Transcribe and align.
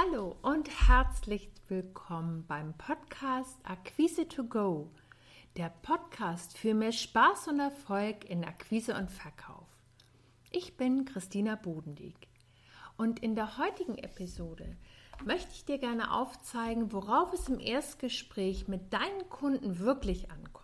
Hallo 0.00 0.36
und 0.42 0.70
herzlich 0.86 1.50
willkommen 1.66 2.44
beim 2.46 2.72
Podcast 2.74 3.58
Akquise 3.64 4.28
to 4.28 4.44
Go, 4.44 4.92
der 5.56 5.70
Podcast 5.70 6.56
für 6.56 6.72
mehr 6.72 6.92
Spaß 6.92 7.48
und 7.48 7.58
Erfolg 7.58 8.24
in 8.30 8.44
Akquise 8.44 8.94
und 8.94 9.10
Verkauf. 9.10 9.66
Ich 10.52 10.76
bin 10.76 11.04
Christina 11.04 11.56
Bodendieck 11.56 12.28
und 12.96 13.18
in 13.18 13.34
der 13.34 13.58
heutigen 13.58 13.98
Episode 13.98 14.76
möchte 15.24 15.50
ich 15.50 15.64
dir 15.64 15.78
gerne 15.78 16.14
aufzeigen, 16.14 16.92
worauf 16.92 17.32
es 17.32 17.48
im 17.48 17.58
Erstgespräch 17.58 18.68
mit 18.68 18.92
deinen 18.92 19.28
Kunden 19.28 19.80
wirklich 19.80 20.30
ankommt. 20.30 20.57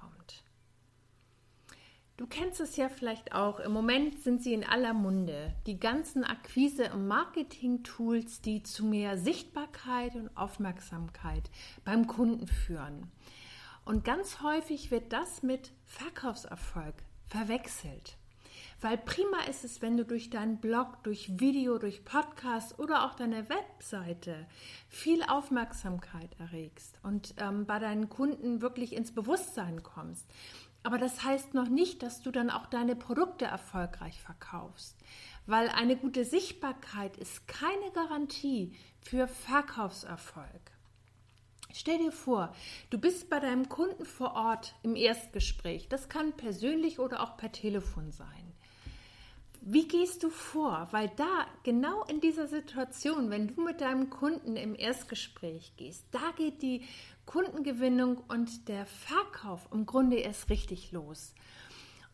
Du 2.16 2.28
kennst 2.28 2.60
es 2.60 2.76
ja 2.76 2.88
vielleicht 2.88 3.32
auch. 3.34 3.58
Im 3.58 3.72
Moment 3.72 4.22
sind 4.22 4.40
sie 4.40 4.54
in 4.54 4.62
aller 4.62 4.94
Munde. 4.94 5.52
Die 5.66 5.80
ganzen 5.80 6.22
Akquise- 6.22 6.92
und 6.92 7.08
Marketing-Tools, 7.08 8.40
die 8.40 8.62
zu 8.62 8.84
mehr 8.84 9.18
Sichtbarkeit 9.18 10.14
und 10.14 10.36
Aufmerksamkeit 10.36 11.50
beim 11.84 12.06
Kunden 12.06 12.46
führen. 12.46 13.10
Und 13.84 14.04
ganz 14.04 14.40
häufig 14.42 14.92
wird 14.92 15.12
das 15.12 15.42
mit 15.42 15.72
Verkaufserfolg 15.86 16.94
verwechselt. 17.26 18.16
Weil 18.80 18.98
prima 18.98 19.40
ist 19.48 19.64
es, 19.64 19.82
wenn 19.82 19.96
du 19.96 20.04
durch 20.04 20.30
deinen 20.30 20.58
Blog, 20.58 21.02
durch 21.04 21.38
Video, 21.40 21.78
durch 21.78 22.04
Podcast 22.04 22.78
oder 22.78 23.04
auch 23.04 23.14
deine 23.14 23.48
Webseite 23.48 24.46
viel 24.88 25.22
Aufmerksamkeit 25.22 26.30
erregst 26.38 26.98
und 27.02 27.34
ähm, 27.38 27.66
bei 27.66 27.78
deinen 27.78 28.08
Kunden 28.08 28.60
wirklich 28.60 28.94
ins 28.94 29.12
Bewusstsein 29.12 29.82
kommst. 29.82 30.26
Aber 30.82 30.98
das 30.98 31.24
heißt 31.24 31.54
noch 31.54 31.68
nicht, 31.68 32.02
dass 32.02 32.20
du 32.20 32.30
dann 32.30 32.50
auch 32.50 32.66
deine 32.66 32.94
Produkte 32.94 33.46
erfolgreich 33.46 34.20
verkaufst, 34.20 34.96
weil 35.46 35.70
eine 35.70 35.96
gute 35.96 36.26
Sichtbarkeit 36.26 37.16
ist 37.16 37.48
keine 37.48 37.90
Garantie 37.94 38.76
für 39.00 39.26
Verkaufserfolg. 39.26 40.74
Stell 41.76 41.98
dir 41.98 42.12
vor, 42.12 42.54
du 42.90 42.98
bist 42.98 43.28
bei 43.28 43.40
deinem 43.40 43.68
Kunden 43.68 44.04
vor 44.04 44.34
Ort 44.34 44.76
im 44.82 44.94
Erstgespräch. 44.94 45.88
Das 45.88 46.08
kann 46.08 46.32
persönlich 46.32 47.00
oder 47.00 47.20
auch 47.20 47.36
per 47.36 47.50
Telefon 47.50 48.12
sein. 48.12 48.53
Wie 49.66 49.88
gehst 49.88 50.22
du 50.22 50.28
vor? 50.28 50.88
Weil 50.90 51.10
da, 51.16 51.46
genau 51.62 52.04
in 52.04 52.20
dieser 52.20 52.46
Situation, 52.48 53.30
wenn 53.30 53.48
du 53.48 53.62
mit 53.62 53.80
deinem 53.80 54.10
Kunden 54.10 54.56
im 54.56 54.74
Erstgespräch 54.74 55.72
gehst, 55.78 56.04
da 56.10 56.32
geht 56.36 56.60
die 56.60 56.82
Kundengewinnung 57.24 58.18
und 58.28 58.68
der 58.68 58.84
Verkauf 58.84 59.66
im 59.72 59.86
Grunde 59.86 60.16
erst 60.16 60.50
richtig 60.50 60.92
los. 60.92 61.32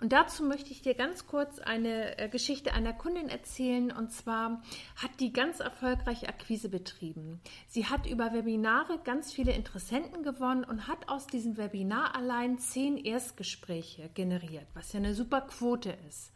Und 0.00 0.12
dazu 0.12 0.44
möchte 0.44 0.70
ich 0.70 0.82
dir 0.82 0.94
ganz 0.94 1.26
kurz 1.26 1.58
eine 1.58 2.18
äh, 2.18 2.28
Geschichte 2.28 2.72
einer 2.72 2.92
Kundin 2.92 3.28
erzählen. 3.28 3.90
Und 3.90 4.12
zwar 4.12 4.62
hat 4.94 5.10
die 5.18 5.32
ganz 5.32 5.58
erfolgreich 5.58 6.28
Akquise 6.28 6.68
betrieben. 6.68 7.40
Sie 7.66 7.86
hat 7.86 8.06
über 8.06 8.32
Webinare 8.32 9.00
ganz 9.02 9.32
viele 9.32 9.52
Interessenten 9.54 10.22
gewonnen 10.22 10.62
und 10.62 10.86
hat 10.86 11.08
aus 11.08 11.26
diesem 11.26 11.56
Webinar 11.56 12.14
allein 12.14 12.58
zehn 12.58 12.96
Erstgespräche 12.96 14.08
generiert, 14.14 14.68
was 14.72 14.92
ja 14.92 15.00
eine 15.00 15.14
super 15.14 15.40
Quote 15.40 15.98
ist. 16.08 16.32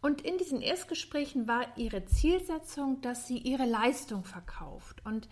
Und 0.00 0.22
in 0.22 0.38
diesen 0.38 0.62
Erstgesprächen 0.62 1.46
war 1.46 1.76
ihre 1.76 2.06
Zielsetzung, 2.06 3.00
dass 3.02 3.26
sie 3.26 3.38
ihre 3.38 3.66
Leistung 3.66 4.24
verkauft. 4.24 5.04
Und 5.04 5.28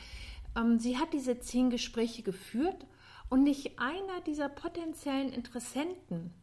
ähm, 0.56 0.78
sie 0.78 0.98
hat 0.98 1.12
diese 1.12 1.38
zehn 1.38 1.70
Gespräche 1.70 2.22
geführt 2.22 2.86
und 3.30 3.42
nicht 3.42 3.78
einer 3.78 4.20
dieser 4.26 4.48
potenziellen 4.48 5.32
Interessenten, 5.32 6.34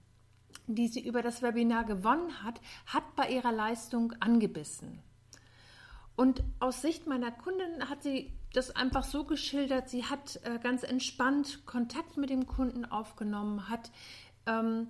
die 0.68 0.88
sie 0.88 1.06
über 1.06 1.22
das 1.22 1.42
Webinar 1.42 1.84
gewonnen 1.84 2.44
hat, 2.44 2.60
hat 2.88 3.16
bei 3.16 3.30
ihrer 3.30 3.52
Leistung 3.52 4.14
angebissen. 4.20 5.04
Und 6.16 6.44
aus 6.60 6.82
Sicht 6.82 7.08
meiner 7.08 7.32
Kundin 7.32 7.90
hat 7.90 8.02
sie 8.02 8.32
das 8.54 8.72
einfach 8.72 9.04
so 9.04 9.26
geschildert, 9.26 9.90
sie 9.90 10.06
hat 10.06 10.40
äh, 10.44 10.60
ganz 10.64 10.84
entspannt 10.84 11.66
Kontakt 11.66 12.16
mit 12.16 12.30
dem 12.30 12.48
Kunden 12.48 12.86
aufgenommen, 12.86 13.68
hat 13.68 13.92
ähm, 14.46 14.88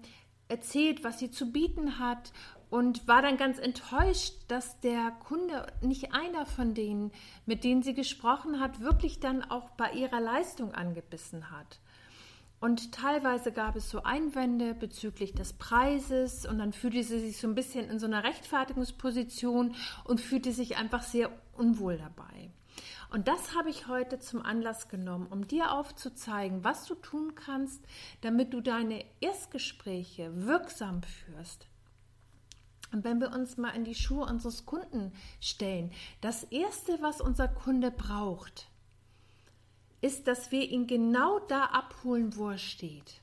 erzählt, 0.47 1.03
was 1.03 1.17
sie 1.17 1.31
zu 1.31 1.51
bieten 1.51 1.97
hat 1.97 2.31
und 2.75 3.07
war 3.07 3.21
dann 3.21 3.37
ganz 3.37 3.57
enttäuscht, 3.57 4.33
dass 4.49 4.81
der 4.81 5.11
Kunde, 5.23 5.65
nicht 5.79 6.13
einer 6.13 6.45
von 6.45 6.73
denen, 6.73 7.13
mit 7.45 7.63
denen 7.63 7.83
sie 7.83 7.93
gesprochen 7.93 8.59
hat, 8.59 8.81
wirklich 8.81 9.21
dann 9.21 9.43
auch 9.43 9.69
bei 9.77 9.93
ihrer 9.93 10.19
Leistung 10.19 10.73
angebissen 10.73 11.51
hat. 11.51 11.79
Und 12.59 12.91
teilweise 12.91 13.53
gab 13.53 13.77
es 13.77 13.89
so 13.89 14.03
Einwände 14.03 14.73
bezüglich 14.73 15.33
des 15.33 15.53
Preises 15.53 16.45
und 16.45 16.59
dann 16.59 16.73
fühlte 16.73 17.01
sie 17.01 17.19
sich 17.19 17.37
so 17.37 17.47
ein 17.47 17.55
bisschen 17.55 17.89
in 17.89 17.97
so 17.97 18.07
einer 18.07 18.25
Rechtfertigungsposition 18.25 19.73
und 20.03 20.19
fühlte 20.19 20.51
sich 20.51 20.75
einfach 20.75 21.03
sehr 21.03 21.31
unwohl 21.53 21.97
dabei. 21.97 22.49
Und 23.09 23.29
das 23.29 23.55
habe 23.55 23.69
ich 23.69 23.87
heute 23.87 24.19
zum 24.19 24.41
Anlass 24.41 24.89
genommen, 24.89 25.27
um 25.27 25.47
dir 25.47 25.71
aufzuzeigen, 25.71 26.65
was 26.65 26.83
du 26.83 26.95
tun 26.95 27.35
kannst, 27.35 27.81
damit 28.19 28.53
du 28.53 28.59
deine 28.59 29.05
Erstgespräche 29.21 30.45
wirksam 30.45 31.03
führst, 31.03 31.69
und 32.91 33.03
wenn 33.03 33.19
wir 33.19 33.31
uns 33.31 33.57
mal 33.57 33.71
in 33.71 33.83
die 33.83 33.95
Schuhe 33.95 34.25
unseres 34.25 34.65
Kunden 34.65 35.11
stellen, 35.39 35.91
das 36.21 36.43
Erste, 36.43 36.97
was 37.01 37.21
unser 37.21 37.47
Kunde 37.47 37.91
braucht, 37.91 38.67
ist, 40.01 40.27
dass 40.27 40.51
wir 40.51 40.69
ihn 40.69 40.87
genau 40.87 41.39
da 41.39 41.65
abholen, 41.65 42.35
wo 42.35 42.49
er 42.49 42.57
steht. 42.57 43.21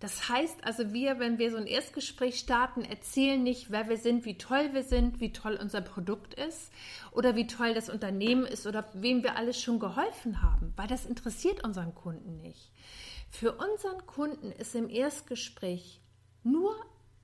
Das 0.00 0.28
heißt 0.28 0.62
also, 0.64 0.92
wir, 0.92 1.18
wenn 1.18 1.38
wir 1.38 1.50
so 1.50 1.56
ein 1.56 1.66
Erstgespräch 1.66 2.38
starten, 2.38 2.82
erzählen 2.84 3.42
nicht, 3.42 3.72
wer 3.72 3.88
wir 3.88 3.96
sind, 3.96 4.24
wie 4.24 4.38
toll 4.38 4.72
wir 4.72 4.84
sind, 4.84 5.18
wie 5.20 5.32
toll 5.32 5.58
unser 5.60 5.80
Produkt 5.80 6.34
ist 6.34 6.70
oder 7.10 7.34
wie 7.34 7.48
toll 7.48 7.74
das 7.74 7.90
Unternehmen 7.90 8.46
ist 8.46 8.68
oder 8.68 8.88
wem 8.94 9.24
wir 9.24 9.36
alles 9.36 9.60
schon 9.60 9.80
geholfen 9.80 10.40
haben, 10.40 10.72
weil 10.76 10.86
das 10.86 11.04
interessiert 11.04 11.64
unseren 11.64 11.96
Kunden 11.96 12.40
nicht. 12.40 12.70
Für 13.28 13.56
unseren 13.56 14.06
Kunden 14.06 14.52
ist 14.52 14.76
im 14.76 14.88
Erstgespräch 14.88 16.00
nur 16.44 16.76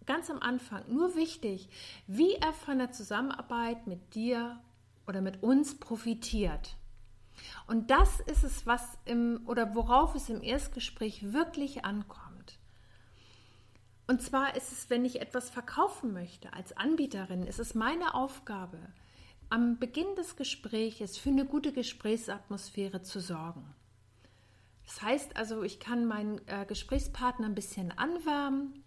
ganz 0.06 0.30
am 0.30 0.40
Anfang 0.40 0.84
nur 0.88 1.16
wichtig, 1.16 1.68
wie 2.06 2.34
er 2.34 2.52
von 2.52 2.78
der 2.78 2.92
Zusammenarbeit 2.92 3.86
mit 3.86 4.14
dir 4.14 4.60
oder 5.06 5.20
mit 5.20 5.42
uns 5.42 5.78
profitiert. 5.78 6.76
Und 7.66 7.90
das 7.90 8.20
ist 8.20 8.44
es, 8.44 8.66
was 8.66 8.98
im 9.04 9.42
oder 9.46 9.74
worauf 9.74 10.14
es 10.14 10.28
im 10.28 10.42
Erstgespräch 10.42 11.32
wirklich 11.32 11.84
ankommt. 11.84 12.58
Und 14.06 14.20
zwar 14.20 14.54
ist 14.54 14.70
es, 14.70 14.90
wenn 14.90 15.04
ich 15.04 15.20
etwas 15.20 15.50
verkaufen 15.50 16.12
möchte 16.12 16.52
als 16.52 16.76
Anbieterin, 16.76 17.46
ist 17.46 17.58
es 17.58 17.74
meine 17.74 18.14
Aufgabe, 18.14 18.78
am 19.48 19.78
Beginn 19.78 20.14
des 20.16 20.36
Gespräches 20.36 21.16
für 21.16 21.30
eine 21.30 21.46
gute 21.46 21.72
Gesprächsatmosphäre 21.72 23.02
zu 23.02 23.20
sorgen. 23.20 23.74
Das 24.84 25.00
heißt 25.00 25.36
also, 25.36 25.62
ich 25.62 25.80
kann 25.80 26.04
meinen 26.04 26.46
äh, 26.46 26.66
Gesprächspartner 26.66 27.46
ein 27.46 27.54
bisschen 27.54 27.96
anwärmen, 27.96 28.84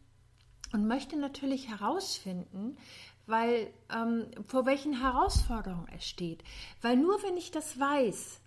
und 0.74 0.88
möchte 0.88 1.18
natürlich 1.18 1.70
herausfinden, 1.70 2.78
weil 3.26 3.72
ähm, 3.94 4.28
vor 4.46 4.66
welchen 4.66 5.00
Herausforderungen 5.02 5.88
er 5.90 6.00
steht. 6.00 6.44
Weil 6.82 6.98
nur 6.98 7.22
wenn 7.24 7.38
ich 7.38 7.52
das 7.52 7.80
weiß, 7.80 8.40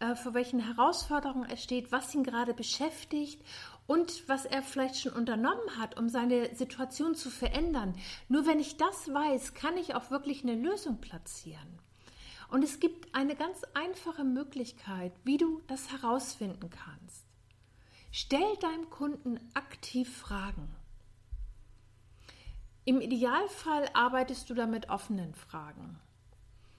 äh, 0.00 0.14
vor 0.14 0.34
welchen 0.34 0.60
Herausforderungen 0.60 1.48
er 1.48 1.56
steht, 1.56 1.92
was 1.92 2.14
ihn 2.14 2.24
gerade 2.24 2.54
beschäftigt 2.54 3.40
und 3.86 4.28
was 4.28 4.44
er 4.44 4.62
vielleicht 4.62 5.00
schon 5.00 5.12
unternommen 5.12 5.78
hat, 5.78 5.98
um 5.98 6.08
seine 6.08 6.54
Situation 6.54 7.14
zu 7.14 7.30
verändern, 7.30 7.94
nur 8.28 8.46
wenn 8.46 8.60
ich 8.60 8.76
das 8.76 9.12
weiß, 9.12 9.54
kann 9.54 9.76
ich 9.76 9.94
auch 9.94 10.10
wirklich 10.10 10.42
eine 10.42 10.54
Lösung 10.54 11.00
platzieren. 11.00 11.78
Und 12.50 12.64
es 12.64 12.80
gibt 12.80 13.14
eine 13.14 13.36
ganz 13.36 13.62
einfache 13.74 14.24
Möglichkeit, 14.24 15.12
wie 15.24 15.36
du 15.36 15.60
das 15.66 15.90
herausfinden 15.92 16.70
kannst. 16.70 17.26
Stell 18.10 18.56
deinem 18.60 18.88
Kunden 18.88 19.38
aktiv 19.52 20.16
Fragen. 20.16 20.77
Im 22.88 23.02
Idealfall 23.02 23.90
arbeitest 23.92 24.48
du 24.48 24.54
da 24.54 24.66
mit 24.66 24.88
offenen 24.88 25.34
Fragen. 25.34 26.00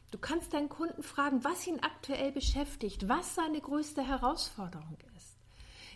Du 0.10 0.18
kannst 0.18 0.54
deinen 0.56 0.68
Kunden 0.68 1.04
fragen, 1.04 1.44
was 1.44 1.68
ihn 1.68 1.82
aktuell 1.82 2.32
beschäftigt, 2.32 3.08
was 3.08 3.36
seine 3.36 3.62
größte 3.62 4.02
Herausforderung 4.02 4.98
ist. 5.16 5.38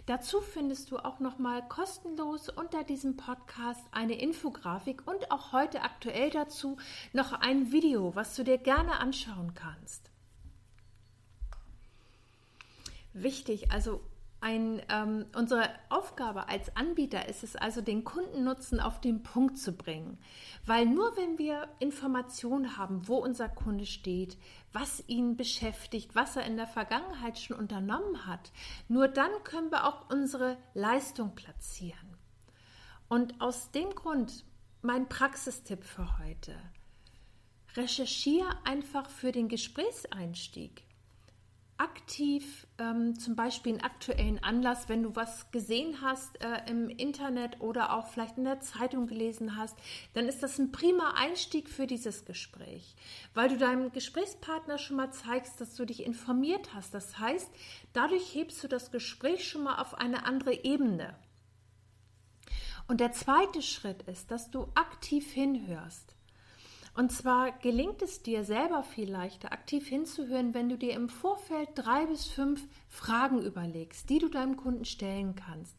Dazu 0.06 0.39
findest 0.39 0.92
du 0.92 1.00
auch 1.00 1.19
nochmal 1.19 1.68
kostenlos 1.68 2.50
unter 2.50 2.83
diesem 2.83 3.18
Podcast 3.18 3.83
eine 3.92 4.13
Infografik 4.13 5.01
und 5.07 5.31
auch 5.31 5.51
heute 5.51 5.81
aktuell 5.81 6.30
dazu 6.30 6.77
noch 7.13 7.33
ein 7.33 7.71
Video, 7.71 8.16
was 8.16 8.36
du 8.36 8.44
dir 8.44 8.59
gerne 8.59 9.00
anschauen 9.00 9.56
kannst. 9.56 10.12
Wichtig, 13.13 13.71
also 13.71 14.00
ein, 14.44 14.81
ähm, 14.90 15.25
unsere 15.36 15.69
Aufgabe 15.88 16.50
als 16.50 16.75
Anbieter 16.75 17.30
ist 17.30 17.44
es 17.44 17.56
also, 17.56 17.81
den 17.81 18.04
Kundennutzen 18.04 18.81
auf 18.81 19.00
den 19.00 19.24
Punkt 19.24 19.57
zu 19.57 19.72
bringen. 19.72 20.18
Weil 20.66 20.86
nur 20.86 21.16
wenn 21.16 21.38
wir 21.38 21.69
Informationen 21.80 22.78
haben, 22.78 23.07
wo 23.07 23.16
unser 23.16 23.48
Kunde 23.48 23.86
steht, 23.86 24.38
was 24.74 25.01
ihn 25.07 25.38
beschäftigt, 25.38 26.13
was 26.13 26.36
er 26.36 26.45
in 26.45 26.57
der 26.57 26.68
Vergangenheit 26.68 27.40
schon 27.40 27.57
unternommen 27.57 28.28
hat, 28.28 28.51
nur 28.90 29.07
dann 29.07 29.31
können 29.45 29.72
wir 29.72 29.86
auch 29.88 30.10
unsere 30.10 30.57
Leistung 30.74 31.36
platzieren. 31.36 32.18
Und 33.07 33.40
aus 33.40 33.72
dem 33.72 33.95
Grund 33.95 34.44
mein 34.81 35.07
Praxistipp 35.07 35.86
für 35.86 36.19
heute. 36.19 36.54
Recherchiere 37.78 38.50
einfach 38.66 39.10
für 39.10 39.31
den 39.31 39.48
Gesprächseinstieg 39.48 40.84
aktiv 41.83 42.65
ähm, 42.80 43.19
zum 43.19 43.35
Beispiel 43.35 43.74
einen 43.74 43.81
aktuellen 43.81 44.41
Anlass, 44.41 44.88
wenn 44.88 45.03
du 45.03 45.15
was 45.15 45.51
gesehen 45.51 46.01
hast 46.01 46.41
äh, 46.41 46.62
im 46.69 46.89
Internet 46.89 47.59
oder 47.59 47.94
auch 47.94 48.07
vielleicht 48.07 48.38
in 48.38 48.45
der 48.45 48.62
Zeitung 48.62 49.06
gelesen 49.06 49.57
hast, 49.57 49.77
dann 50.13 50.27
ist 50.27 50.41
das 50.41 50.57
ein 50.57 50.71
prima 50.71 51.13
Einstieg 51.18 51.69
für 51.69 51.85
dieses 51.85 52.24
Gespräch, 52.24 52.95
weil 53.33 53.50
du 53.50 53.57
deinem 53.57 53.91
Gesprächspartner 53.91 54.77
schon 54.77 54.95
mal 54.95 55.12
zeigst, 55.12 55.59
dass 55.59 55.75
du 55.75 55.85
dich 55.85 56.06
informiert 56.06 56.74
hast. 56.74 56.94
Das 56.94 57.19
heißt, 57.19 57.51
dadurch 57.91 58.33
hebst 58.33 58.63
du 58.63 58.69
das 58.69 58.89
Gespräch 58.89 59.47
schon 59.47 59.63
mal 59.63 59.81
auf 59.81 59.95
eine 59.95 60.25
andere 60.25 60.63
Ebene. 60.63 61.13
Und 62.88 63.01
der 63.01 63.12
zweite 63.12 63.62
Schritt 63.62 64.03
ist, 64.03 64.31
dass 64.31 64.51
du 64.51 64.68
aktiv 64.75 65.31
hinhörst. 65.31 66.12
Und 66.95 67.12
zwar 67.12 67.51
gelingt 67.51 68.04
es 68.04 68.22
dir 68.22 68.44
selber 68.44 68.84
viel 68.84 69.10
leichter, 69.10 69.51
aktiv 69.51 69.88
hinzuhören, 69.88 70.54
wenn 70.54 70.69
du 70.69 70.78
dir 70.78 70.94
im 70.94 71.10
Vorfeld 71.10 71.69
drei 71.74 72.06
bis 72.06 72.28
fünf 72.28 72.68
Fragen 72.88 73.42
überlegst, 73.42 74.10
die 74.10 74.19
du 74.19 74.30
deinem 74.30 74.57
Kunden 74.57 74.86
stellen 74.86 75.36
kannst. 75.36 75.75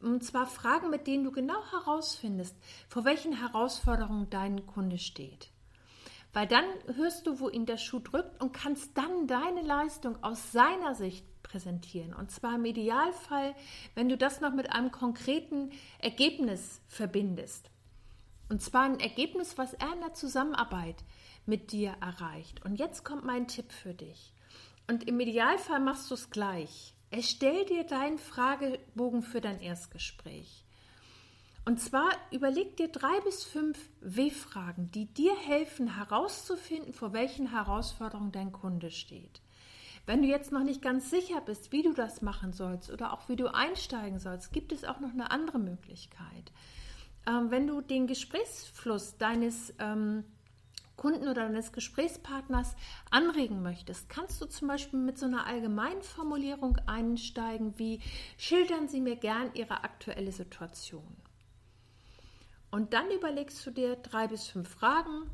Und 0.00 0.22
zwar 0.22 0.46
Fragen, 0.46 0.90
mit 0.90 1.08
denen 1.08 1.24
du 1.24 1.32
genau 1.32 1.60
herausfindest, 1.72 2.54
vor 2.88 3.04
welchen 3.04 3.32
Herausforderungen 3.32 4.30
dein 4.30 4.64
Kunde 4.66 4.98
steht. 4.98 5.50
Weil 6.32 6.46
dann 6.46 6.64
hörst 6.94 7.26
du, 7.26 7.40
wo 7.40 7.48
ihn 7.48 7.66
der 7.66 7.78
Schuh 7.78 8.00
drückt 8.00 8.40
und 8.40 8.52
kannst 8.52 8.96
dann 8.96 9.26
deine 9.26 9.62
Leistung 9.62 10.22
aus 10.22 10.52
seiner 10.52 10.94
Sicht 10.94 11.24
präsentieren. 11.42 12.14
Und 12.14 12.30
zwar 12.30 12.56
im 12.56 12.64
Idealfall, 12.64 13.54
wenn 13.94 14.08
du 14.08 14.16
das 14.16 14.40
noch 14.40 14.52
mit 14.52 14.70
einem 14.70 14.92
konkreten 14.92 15.70
Ergebnis 15.98 16.80
verbindest. 16.86 17.70
Und 18.48 18.62
zwar 18.62 18.84
ein 18.84 19.00
Ergebnis, 19.00 19.56
was 19.56 19.74
er 19.74 19.92
in 19.92 20.00
der 20.00 20.14
Zusammenarbeit 20.14 21.02
mit 21.46 21.72
dir 21.72 21.96
erreicht. 22.00 22.64
Und 22.64 22.76
jetzt 22.76 23.04
kommt 23.04 23.24
mein 23.24 23.48
Tipp 23.48 23.72
für 23.72 23.94
dich. 23.94 24.32
Und 24.86 25.08
im 25.08 25.18
Idealfall 25.18 25.80
machst 25.80 26.10
du 26.10 26.14
es 26.14 26.30
gleich. 26.30 26.94
Erstell 27.10 27.64
dir 27.64 27.84
deinen 27.84 28.18
Fragebogen 28.18 29.22
für 29.22 29.40
dein 29.40 29.60
Erstgespräch. 29.60 30.64
Und 31.64 31.80
zwar 31.80 32.10
überleg 32.30 32.76
dir 32.76 32.88
drei 32.88 33.20
bis 33.20 33.44
fünf 33.44 33.78
W-Fragen, 34.00 34.90
die 34.90 35.06
dir 35.06 35.34
helfen 35.34 35.96
herauszufinden, 35.96 36.92
vor 36.92 37.14
welchen 37.14 37.50
Herausforderungen 37.50 38.32
dein 38.32 38.52
Kunde 38.52 38.90
steht. 38.90 39.40
Wenn 40.04 40.20
du 40.20 40.28
jetzt 40.28 40.52
noch 40.52 40.62
nicht 40.62 40.82
ganz 40.82 41.08
sicher 41.08 41.40
bist, 41.40 41.72
wie 41.72 41.82
du 41.82 41.94
das 41.94 42.20
machen 42.20 42.52
sollst 42.52 42.90
oder 42.90 43.14
auch 43.14 43.30
wie 43.30 43.36
du 43.36 43.46
einsteigen 43.46 44.18
sollst, 44.18 44.52
gibt 44.52 44.72
es 44.72 44.84
auch 44.84 45.00
noch 45.00 45.12
eine 45.12 45.30
andere 45.30 45.58
Möglichkeit 45.58 46.52
wenn 47.26 47.66
du 47.66 47.80
den 47.80 48.06
Gesprächsfluss 48.06 49.16
deines 49.16 49.72
ähm, 49.78 50.24
Kunden 50.96 51.28
oder 51.28 51.42
deines 51.42 51.72
Gesprächspartners 51.72 52.76
anregen 53.10 53.62
möchtest, 53.62 54.08
kannst 54.08 54.40
du 54.40 54.46
zum 54.46 54.68
Beispiel 54.68 54.98
mit 54.98 55.18
so 55.18 55.26
einer 55.26 55.46
allgemeinen 55.46 56.02
Formulierung 56.02 56.78
einsteigen 56.86 57.78
wie 57.78 58.00
schildern 58.38 58.88
Sie 58.88 59.00
mir 59.00 59.16
gern 59.16 59.50
Ihre 59.54 59.84
aktuelle 59.84 60.32
Situation. 60.32 61.16
Und 62.70 62.92
dann 62.92 63.10
überlegst 63.10 63.64
du 63.66 63.70
dir 63.70 63.96
drei 63.96 64.26
bis 64.28 64.46
fünf 64.46 64.68
Fragen, 64.68 65.30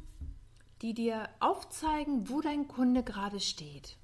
die 0.83 0.95
dir 0.95 1.29
aufzeigen, 1.41 2.29
wo 2.29 2.41
dein 2.41 2.69
Kunde 2.69 3.03
gerade 3.03 3.41
steht. 3.41 3.97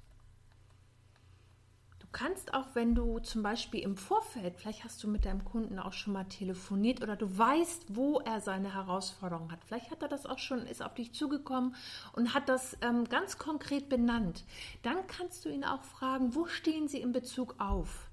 Du 2.07 2.23
kannst 2.23 2.53
auch, 2.53 2.67
wenn 2.73 2.95
du 2.95 3.19
zum 3.19 3.43
Beispiel 3.43 3.81
im 3.81 3.97
Vorfeld, 3.97 4.55
vielleicht 4.55 4.85
hast 4.85 5.03
du 5.03 5.09
mit 5.09 5.25
deinem 5.25 5.43
Kunden 5.43 5.77
auch 5.77 5.91
schon 5.91 6.13
mal 6.13 6.23
telefoniert 6.23 7.03
oder 7.03 7.17
du 7.17 7.37
weißt, 7.37 7.95
wo 7.95 8.19
er 8.21 8.39
seine 8.39 8.73
Herausforderungen 8.73 9.51
hat. 9.51 9.63
Vielleicht 9.65 9.91
hat 9.91 10.01
er 10.01 10.07
das 10.07 10.25
auch 10.25 10.39
schon, 10.39 10.65
ist 10.65 10.81
auf 10.81 10.95
dich 10.95 11.13
zugekommen 11.13 11.75
und 12.13 12.33
hat 12.33 12.47
das 12.49 12.77
ähm, 12.81 13.03
ganz 13.05 13.37
konkret 13.37 13.89
benannt. 13.89 14.45
Dann 14.83 15.05
kannst 15.07 15.43
du 15.43 15.49
ihn 15.49 15.65
auch 15.65 15.83
fragen, 15.83 16.33
wo 16.33 16.47
stehen 16.47 16.87
sie 16.87 17.01
in 17.01 17.11
Bezug 17.11 17.55
auf? 17.59 18.09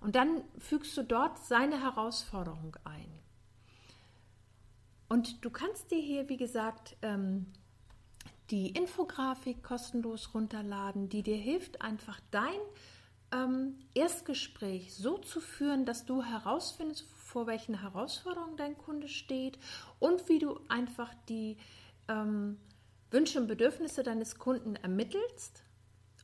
Und 0.00 0.16
dann 0.16 0.42
fügst 0.58 0.96
du 0.96 1.02
dort 1.02 1.38
seine 1.38 1.82
Herausforderung 1.82 2.76
ein. 2.84 3.12
Und 5.08 5.44
du 5.44 5.50
kannst 5.50 5.90
dir 5.90 6.00
hier, 6.00 6.28
wie 6.28 6.38
gesagt, 6.38 6.96
ähm, 7.02 7.52
die 8.50 8.70
Infografik 8.70 9.62
kostenlos 9.62 10.34
runterladen, 10.34 11.08
die 11.08 11.22
dir 11.22 11.36
hilft, 11.36 11.82
einfach 11.82 12.18
dein 12.30 12.58
ähm, 13.32 13.78
Erstgespräch 13.94 14.94
so 14.94 15.18
zu 15.18 15.40
führen, 15.40 15.84
dass 15.84 16.04
du 16.04 16.22
herausfindest, 16.22 17.06
vor 17.14 17.46
welchen 17.46 17.80
Herausforderungen 17.80 18.56
dein 18.56 18.78
Kunde 18.78 19.08
steht 19.08 19.58
und 19.98 20.28
wie 20.28 20.38
du 20.38 20.60
einfach 20.68 21.12
die 21.28 21.56
ähm, 22.08 22.58
Wünsche 23.10 23.40
und 23.40 23.46
Bedürfnisse 23.46 24.02
deines 24.02 24.38
Kunden 24.38 24.76
ermittelst 24.76 25.62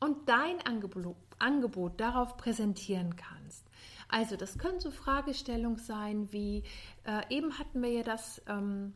und 0.00 0.28
dein 0.28 0.60
Angebot, 0.66 1.16
Angebot 1.38 2.00
darauf 2.00 2.36
präsentieren 2.36 3.16
kannst. 3.16 3.66
Also 4.08 4.36
das 4.36 4.58
können 4.58 4.80
so 4.80 4.90
Fragestellungen 4.90 5.78
sein 5.78 6.32
wie, 6.32 6.64
äh, 7.04 7.22
eben 7.34 7.58
hatten 7.58 7.82
wir 7.82 7.90
ja 7.90 8.02
das 8.02 8.42
ähm, 8.46 8.92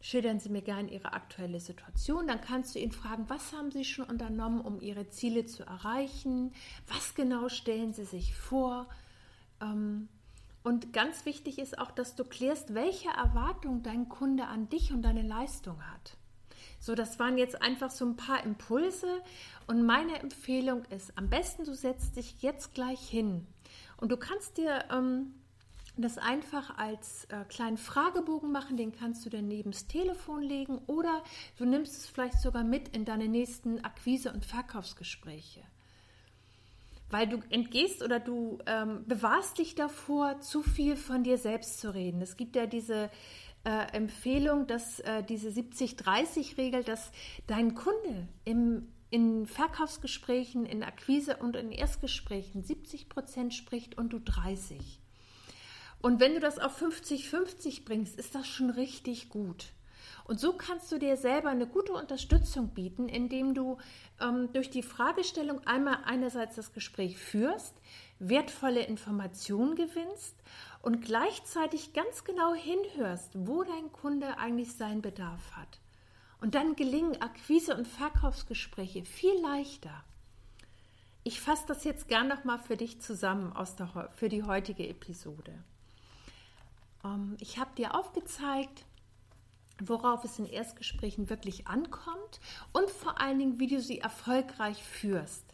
Schildern 0.00 0.38
Sie 0.38 0.48
mir 0.48 0.62
gerne 0.62 0.92
Ihre 0.92 1.12
aktuelle 1.12 1.60
Situation. 1.60 2.28
Dann 2.28 2.40
kannst 2.40 2.74
du 2.74 2.78
ihn 2.78 2.92
fragen, 2.92 3.24
was 3.28 3.52
haben 3.52 3.70
Sie 3.70 3.84
schon 3.84 4.06
unternommen, 4.06 4.60
um 4.60 4.80
Ihre 4.80 5.08
Ziele 5.10 5.46
zu 5.46 5.64
erreichen? 5.64 6.52
Was 6.86 7.14
genau 7.14 7.48
stellen 7.48 7.92
Sie 7.92 8.04
sich 8.04 8.34
vor? 8.34 8.88
Ähm, 9.60 10.08
und 10.62 10.92
ganz 10.92 11.24
wichtig 11.24 11.58
ist 11.58 11.78
auch, 11.78 11.90
dass 11.90 12.14
du 12.14 12.24
klärst, 12.24 12.74
welche 12.74 13.08
Erwartung 13.08 13.82
dein 13.82 14.08
Kunde 14.08 14.46
an 14.46 14.68
dich 14.68 14.92
und 14.92 15.02
deine 15.02 15.22
Leistung 15.22 15.82
hat. 15.92 16.16
So, 16.80 16.94
das 16.94 17.18
waren 17.18 17.38
jetzt 17.38 17.60
einfach 17.60 17.90
so 17.90 18.04
ein 18.04 18.16
paar 18.16 18.44
Impulse. 18.44 19.22
Und 19.66 19.84
meine 19.84 20.18
Empfehlung 20.20 20.84
ist, 20.86 21.16
am 21.18 21.28
besten 21.28 21.64
du 21.64 21.74
setzt 21.74 22.16
dich 22.16 22.40
jetzt 22.42 22.74
gleich 22.74 23.00
hin. 23.00 23.46
Und 23.96 24.12
du 24.12 24.16
kannst 24.16 24.58
dir 24.58 24.84
ähm, 24.90 25.34
das 26.02 26.18
einfach 26.18 26.78
als 26.78 27.24
äh, 27.26 27.44
kleinen 27.48 27.76
Fragebogen 27.76 28.52
machen, 28.52 28.76
den 28.76 28.92
kannst 28.92 29.24
du 29.26 29.30
dann 29.30 29.48
neben 29.48 29.72
das 29.72 29.86
Telefon 29.86 30.42
legen 30.42 30.78
oder 30.86 31.22
du 31.56 31.64
nimmst 31.64 31.96
es 31.96 32.06
vielleicht 32.06 32.40
sogar 32.40 32.64
mit 32.64 32.88
in 32.88 33.04
deine 33.04 33.28
nächsten 33.28 33.84
Akquise- 33.84 34.32
und 34.32 34.44
Verkaufsgespräche. 34.44 35.62
Weil 37.10 37.26
du 37.26 37.38
entgehst 37.50 38.02
oder 38.02 38.20
du 38.20 38.58
ähm, 38.66 39.04
bewahrst 39.06 39.58
dich 39.58 39.74
davor, 39.74 40.40
zu 40.40 40.62
viel 40.62 40.94
von 40.96 41.24
dir 41.24 41.38
selbst 41.38 41.80
zu 41.80 41.94
reden. 41.94 42.20
Es 42.20 42.36
gibt 42.36 42.54
ja 42.54 42.66
diese 42.66 43.10
äh, 43.64 43.92
Empfehlung, 43.92 44.66
dass 44.66 45.00
äh, 45.00 45.22
diese 45.22 45.48
70-30-Regel, 45.48 46.84
dass 46.84 47.10
dein 47.46 47.74
Kunde 47.74 48.28
im 48.44 48.88
in 49.10 49.46
Verkaufsgesprächen, 49.46 50.66
in 50.66 50.82
Akquise 50.82 51.38
und 51.38 51.56
in 51.56 51.72
Erstgesprächen 51.72 52.62
70 52.62 53.08
Prozent 53.08 53.54
spricht 53.54 53.96
und 53.96 54.12
du 54.12 54.18
30. 54.18 55.00
Und 56.00 56.20
wenn 56.20 56.34
du 56.34 56.40
das 56.40 56.58
auf 56.58 56.80
50-50 56.80 57.84
bringst, 57.84 58.18
ist 58.18 58.34
das 58.34 58.46
schon 58.46 58.70
richtig 58.70 59.28
gut. 59.28 59.66
Und 60.24 60.38
so 60.38 60.52
kannst 60.52 60.92
du 60.92 60.98
dir 60.98 61.16
selber 61.16 61.48
eine 61.48 61.66
gute 61.66 61.92
Unterstützung 61.92 62.68
bieten, 62.74 63.08
indem 63.08 63.54
du 63.54 63.78
ähm, 64.20 64.52
durch 64.52 64.68
die 64.68 64.82
Fragestellung 64.82 65.66
einmal 65.66 65.98
einerseits 66.04 66.56
das 66.56 66.72
Gespräch 66.72 67.16
führst, 67.16 67.74
wertvolle 68.18 68.84
Informationen 68.84 69.74
gewinnst 69.74 70.36
und 70.82 71.02
gleichzeitig 71.02 71.94
ganz 71.94 72.24
genau 72.24 72.52
hinhörst, 72.52 73.30
wo 73.34 73.64
dein 73.64 73.90
Kunde 73.90 74.36
eigentlich 74.38 74.74
seinen 74.74 75.02
Bedarf 75.02 75.52
hat. 75.52 75.80
Und 76.40 76.54
dann 76.54 76.76
gelingen 76.76 77.20
Akquise- 77.20 77.74
und 77.74 77.88
Verkaufsgespräche 77.88 79.04
viel 79.04 79.34
leichter. 79.40 80.04
Ich 81.24 81.40
fasse 81.40 81.64
das 81.66 81.84
jetzt 81.84 82.06
gern 82.06 82.28
nochmal 82.28 82.58
für 82.58 82.76
dich 82.76 83.00
zusammen 83.00 83.52
aus 83.52 83.76
der, 83.76 84.10
für 84.14 84.28
die 84.28 84.44
heutige 84.44 84.86
Episode. 84.88 85.52
Ähm, 87.08 87.36
ich 87.40 87.58
habe 87.58 87.70
dir 87.76 87.94
aufgezeigt, 87.94 88.84
worauf 89.80 90.24
es 90.24 90.38
in 90.38 90.46
Erstgesprächen 90.46 91.30
wirklich 91.30 91.66
ankommt 91.66 92.40
und 92.72 92.90
vor 92.90 93.20
allen 93.20 93.38
Dingen, 93.38 93.60
wie 93.60 93.68
du 93.68 93.80
sie 93.80 94.00
erfolgreich 94.00 94.82
führst, 94.82 95.44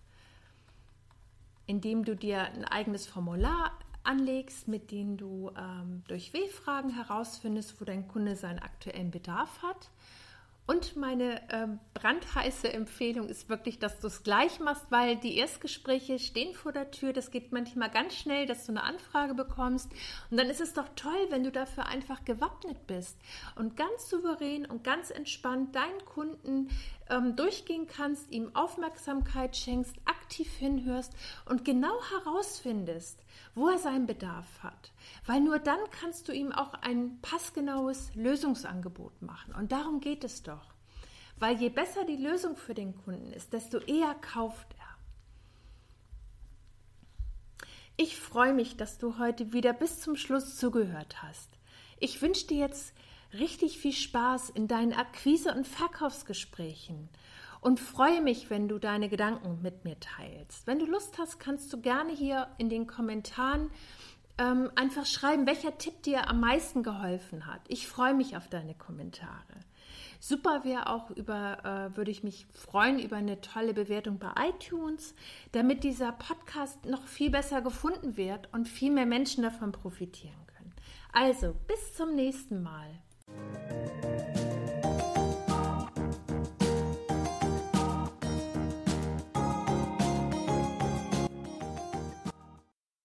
indem 1.67 2.05
du 2.05 2.17
dir 2.17 2.43
ein 2.43 2.65
eigenes 2.65 3.07
Formular 3.07 3.73
anlegst, 4.03 4.69
mit 4.69 4.91
dem 4.91 5.17
du 5.17 5.51
ähm, 5.57 6.05
durch 6.09 6.33
W-Fragen 6.33 6.91
herausfindest, 6.91 7.81
wo 7.81 7.85
dein 7.85 8.07
Kunde 8.07 8.37
seinen 8.37 8.59
aktuellen 8.59 9.11
Bedarf 9.11 9.63
hat. 9.63 9.91
Und 10.67 10.97
meine 10.97 11.47
äh, 11.51 11.67
brandheiße 12.05 12.71
Empfehlung 12.71 13.31
ist 13.31 13.49
wirklich, 13.49 13.79
dass 13.79 13.99
du 13.99 14.09
es 14.09 14.23
gleich 14.23 14.61
machst, 14.61 14.85
weil 14.91 15.17
die 15.17 15.39
Erstgespräche 15.39 16.19
stehen 16.19 16.55
vor 16.55 16.71
der 16.71 16.91
Tür. 16.91 17.15
Das 17.15 17.31
geht 17.31 17.51
manchmal 17.51 17.89
ganz 17.89 18.15
schnell, 18.15 18.45
dass 18.45 18.67
du 18.67 18.73
eine 18.73 18.83
Anfrage 18.83 19.33
bekommst. 19.33 19.91
Und 20.31 20.37
dann 20.37 20.51
ist 20.51 20.61
es 20.61 20.75
doch 20.75 20.87
toll, 20.97 21.27
wenn 21.31 21.45
du 21.45 21.51
dafür 21.51 21.87
einfach 21.87 22.23
gewappnet 22.27 22.87
bist 22.87 23.17
und 23.57 23.79
ganz 23.79 24.11
souverän 24.11 24.67
und 24.67 24.85
ganz 24.85 25.11
entspannt 25.11 25.75
deinen 25.75 26.05
Kunden 26.05 26.69
ähm, 27.09 27.37
durchgehen 27.37 27.87
kannst, 27.87 28.31
ihm 28.31 28.55
Aufmerksamkeit 28.55 29.57
schenkst, 29.57 29.97
aktiv 30.05 30.53
hinhörst 30.59 31.15
und 31.47 31.65
genau 31.65 31.99
herausfindest, 32.11 33.19
wo 33.55 33.71
er 33.71 33.79
seinen 33.79 34.05
Bedarf 34.05 34.63
hat. 34.63 34.93
Weil 35.25 35.41
nur 35.41 35.59
dann 35.59 35.81
kannst 35.91 36.29
du 36.29 36.33
ihm 36.33 36.53
auch 36.53 36.75
ein 36.75 37.19
passgenaues 37.23 38.15
Lösungsangebot 38.15 39.23
machen. 39.23 39.55
Und 39.55 39.73
darum 39.73 40.01
geht 40.01 40.23
es 40.23 40.43
doch. 40.43 40.74
Weil 41.39 41.57
je 41.57 41.69
besser 41.69 42.05
die 42.05 42.17
Lösung 42.17 42.57
für 42.57 42.75
den 42.75 42.97
Kunden 42.97 43.33
ist, 43.33 43.53
desto 43.53 43.79
eher 43.79 44.15
kauft 44.15 44.69
er. 44.79 44.85
Ich 47.97 48.19
freue 48.19 48.55
mich, 48.55 48.77
dass 48.77 48.99
du 48.99 49.19
heute 49.19 49.53
wieder 49.53 49.73
bis 49.73 50.01
zum 50.01 50.17
Schluss 50.17 50.57
zugehört 50.57 51.23
hast. 51.23 51.49
Ich 52.01 52.21
wünsche 52.23 52.47
dir 52.49 52.59
jetzt 52.59 52.93
richtig 53.33 53.79
viel 53.79 53.93
Spaß 53.93 54.51
in 54.51 54.69
deinen 54.69 54.93
Akquise- 54.93 55.55
und 55.55 55.67
Verkaufsgesprächen 55.67 57.09
und 57.61 57.81
freue 57.81 58.21
mich, 58.21 58.51
wenn 58.51 58.69
du 58.69 58.79
deine 58.79 59.09
Gedanken 59.09 59.63
mit 59.63 59.85
mir 59.85 59.99
teilst. 60.01 60.67
Wenn 60.67 60.79
du 60.79 60.87
Lust 60.87 61.19
hast, 61.19 61.39
kannst 61.39 61.73
du 61.73 61.81
gerne 61.81 62.13
hier 62.13 62.49
in 62.59 62.69
den 62.69 62.87
Kommentaren 62.87 63.71
ähm, 64.39 64.71
einfach 64.75 65.07
schreiben, 65.07 65.47
welcher 65.47 65.79
Tipp 65.79 66.03
dir 66.03 66.29
am 66.29 66.41
meisten 66.41 66.83
geholfen 66.83 67.47
hat. 67.47 67.61
Ich 67.69 67.87
freue 67.87 68.15
mich 68.15 68.37
auf 68.37 68.49
deine 68.49 68.75
Kommentare. 68.75 69.31
Super 70.27 70.65
wäre 70.65 70.89
auch 70.89 71.11
über, 71.11 71.59
äh, 71.93 71.97
würde 71.99 72.11
ich 72.11 72.25
mich 72.25 72.47
freuen 72.51 72.99
über 72.99 73.17
eine 73.17 73.43
tolle 73.43 73.75
Bewertung 73.75 74.19
bei 74.19 74.31
iTunes, 74.49 75.15
damit 75.53 75.85
dieser 75.85 76.13
Podcast 76.13 76.87
noch 76.87 77.07
viel 77.07 77.29
besser 77.29 77.61
gefunden 77.61 78.17
wird 78.17 78.49
und 78.55 78.67
viel 78.67 78.91
mehr 78.91 79.05
Menschen 79.05 79.43
davon 79.43 79.73
profitieren 79.73 80.47
können. 80.47 80.73
Also, 81.13 81.55
bis 81.67 81.95
zum 81.95 82.15
nächsten 82.15 82.63
Mal. 82.63 82.89